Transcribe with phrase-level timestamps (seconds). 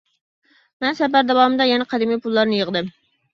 [0.85, 2.91] مەن سەپەر داۋامىدا يەنە قەدىمىي پۇللارنى يىغدىم.